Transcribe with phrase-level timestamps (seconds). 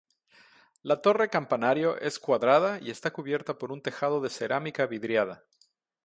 [0.81, 5.43] La torre campanario es cuadrada y está cubierta por un tejado de cerámica vidriada.